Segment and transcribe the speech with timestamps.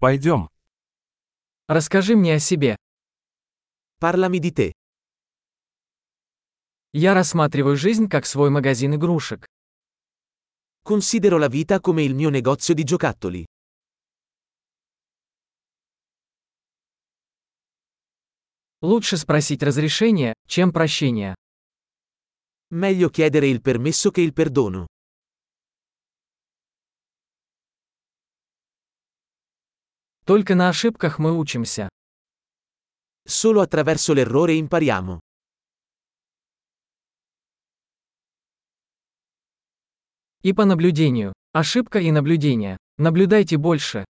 [0.00, 0.48] Пойдем.
[1.66, 2.76] Расскажи мне о себе.
[4.00, 4.72] Parlami di te.
[6.92, 9.46] Я рассматриваю жизнь как свой магазин игрушек.
[10.84, 13.44] Considero la vita come il mio negozio di giocattoli.
[18.80, 21.34] Лучше спросить разрешение, чем прощение.
[22.70, 24.86] Meglio chiedere il permesso che il perdono.
[30.28, 31.88] Только на ошибках мы учимся.
[33.26, 35.20] Solo attraverso l'errore impariamo.
[40.42, 41.32] И по наблюдению.
[41.52, 42.76] Ошибка и наблюдение.
[42.98, 44.04] Наблюдайте больше.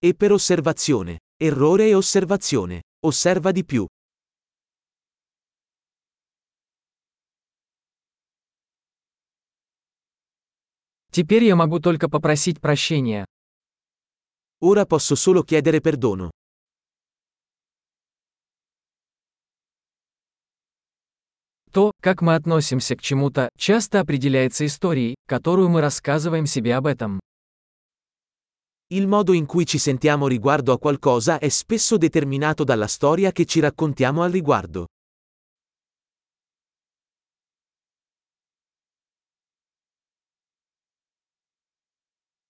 [0.00, 1.18] E per osservazione.
[1.38, 2.80] Errore e osservazione.
[3.02, 3.86] Osserva di più.
[11.10, 13.26] Теперь я могу только попросить прощения.
[14.63, 16.29] Ora posso solo chiedere perdono.
[21.71, 27.19] То, как мы относимся к чему-то, часто определяется историей, которую мы рассказываем себе об этом.
[28.91, 33.45] Il modo in cui ci sentiamo riguardo a qualcosa è spesso determinato dalla storia che
[33.45, 34.87] ci raccontiamo al riguardo.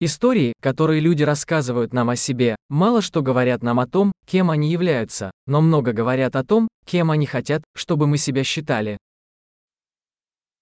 [0.00, 4.70] Истории, которые люди рассказывают нам о себе, мало что говорят нам о том, кем они
[4.70, 8.96] являются, но много говорят о том, кем они хотят, чтобы мы себя считали.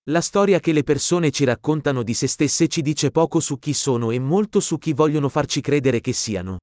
[0.06, 3.74] La storia che le persone ci raccontano di se stesse ci dice poco su chi
[3.74, 6.56] sono e molto su chi vogliono farci credere che siano.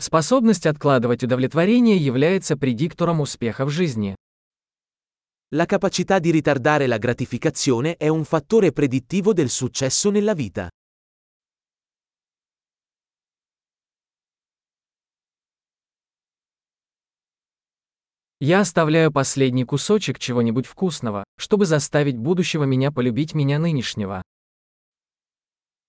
[0.00, 4.14] Способность откладывать удовлетворение является предиктором успеха в жизни.
[5.55, 10.69] La capacità di ritardare la gratificazione è un fattore predittivo del successo nella vita.
[18.39, 24.21] Я оставляю последний кусочек чего-нибудь вкусного, чтобы заставить будущего меня полюбить меня нынешнего.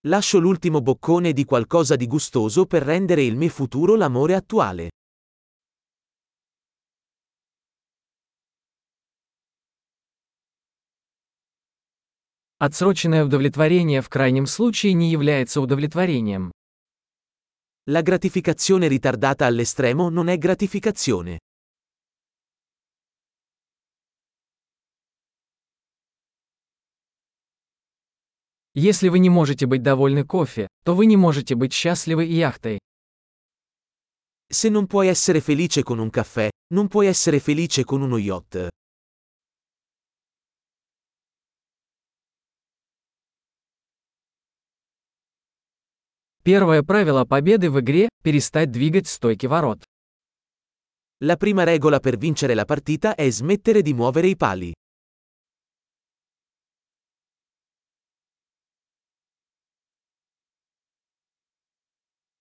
[0.05, 4.89] Lascio l'ultimo boccone di qualcosa di gustoso per rendere il me futuro l'amore attuale.
[12.58, 16.52] Отсроченное удовлетворение в крайнем случае не является удовлетворением.
[17.88, 21.40] La gratificazione ritardata all'estremo non è gratificazione.
[28.74, 32.80] Если вы не можете быть довольны кофе, то вы не можете быть счастливы и яхтой.
[34.50, 38.70] Se non puoi essere felice con un caffè, non puoi essere felice con uno yacht.
[46.45, 49.85] Первое правило победы в игре – перестать двигать стойки ворот.
[51.23, 54.73] La prima regola per vincere la partita è smettere di muovere i pali.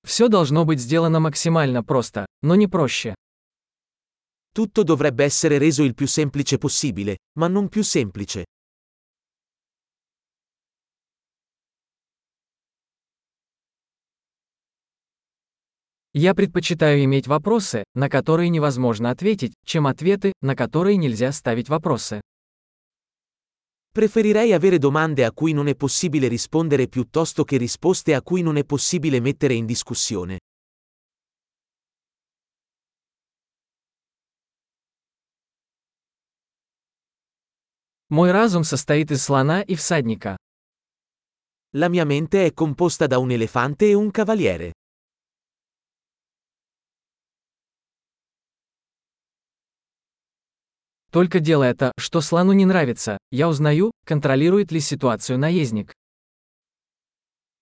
[0.01, 3.13] Все должно быть сделано максимально просто, но не проще.
[4.53, 8.45] Tutto dovrebbe essere reso il più semplice possibile, ma non più semplice.
[16.16, 22.20] Я предпочитаю иметь вопросы, на которые невозможно ответить, чем ответы, на которые нельзя ставить вопросы.
[23.92, 28.56] Preferirei avere domande a cui non è possibile rispondere piuttosto che risposte a cui non
[28.56, 30.38] è possibile mettere in discussione.
[38.08, 40.36] Мой разум состоит из слона и всадника.
[41.72, 44.74] La mia mente è composta da un elefante e un cavaliere.
[51.14, 55.92] Только делая то, что слону не нравится, я узнаю, контролирует ли ситуацию наездник.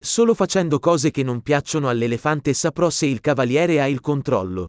[0.02, 4.69] Solo facendo cose che non piacciono all'elefante saprò se il cavaliere ha il controllo.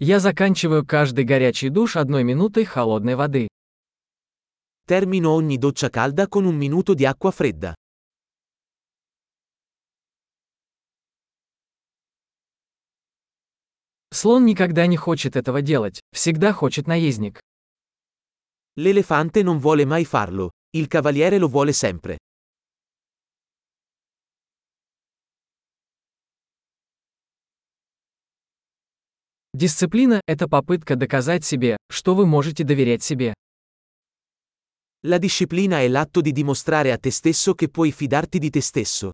[0.00, 3.46] Я заканчиваю каждый горячий душ одной минутой холодной воды.
[4.84, 7.72] Termino ogni doccia calda con un minuto di acqua fredda.
[14.14, 17.40] Слон никогда не хочет этого делать, всегда хочет наездник.
[18.76, 22.16] L'elefante non vuole mai farlo, il cavaliere lo vuole sempre.
[29.52, 33.34] Дисциплина– это попытка доказать себе, что вы можете доверять себе.
[35.02, 39.10] La disciplina è l'atto di dimostrare a te stesso che puoi fidarti di te stesso.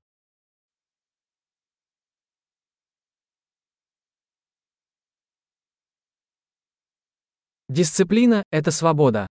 [7.72, 9.28] Дисциплина– это свобода.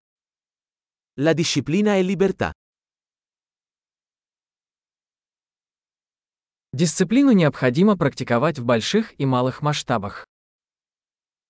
[1.18, 2.54] La disciplina è libertà.
[6.72, 10.26] Дисциплину необходимо практиковать в больших и малых масштабах.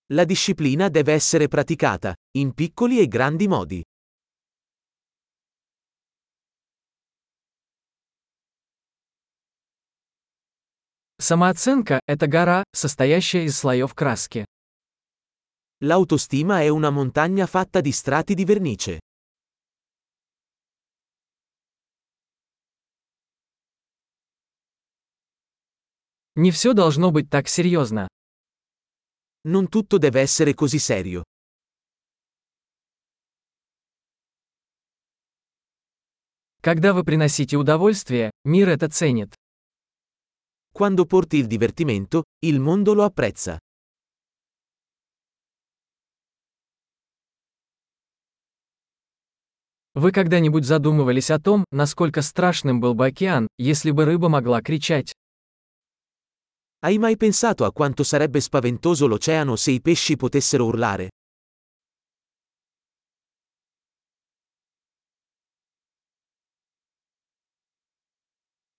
[0.09, 3.83] La disciplina deve essere praticata, in piccoli e grandi modi.
[11.19, 14.45] Самооценка– это гора, состоящая из слоев краски.
[15.84, 19.00] L'autostima è una montagna fatta di strati di vernice.
[26.36, 28.08] Не все должно быть так серьезно.
[29.44, 31.22] Non tutto deve essere così serio.
[36.60, 39.34] Когда вы приносите удовольствие, мир это ценит.
[40.72, 43.58] Quando porti il divertimento, il mondo lo apprezza.
[49.99, 55.13] Вы когда-нибудь задумывались о том, насколько страшным был бы океан, если бы рыба могла кричать?
[56.81, 61.09] Hai mai pensato a quanto sarebbe spaventoso l'oceano se i pesci potessero urlare?